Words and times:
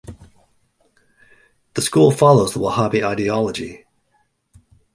The 1.75 1.81
schools 1.83 2.17
follows 2.17 2.53
the 2.55 2.59
Wahhabi 2.59 3.05
ideology. 3.05 3.85